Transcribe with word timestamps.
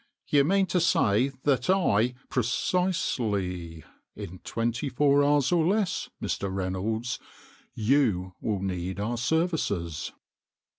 "You 0.31 0.43
mean 0.43 0.65
to 0.65 0.79
say 0.81 1.29
that 1.43 1.69
I 1.69 2.15
""Precisely. 2.31 3.83
In 4.15 4.39
twenty 4.39 4.89
four 4.89 5.23
hours 5.23 5.51
or 5.51 5.63
less, 5.63 6.09
Mr. 6.19 6.51
Reynolds, 6.51 7.19
you 7.75 8.33
will 8.41 8.63
need 8.63 8.99
our 8.99 9.19
services." 9.19 10.11